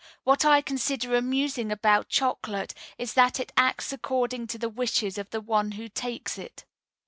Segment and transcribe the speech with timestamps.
[0.23, 5.29] What I consider amusing about chocolate is that it acts according to the wishes of
[5.29, 6.65] the one who takes it."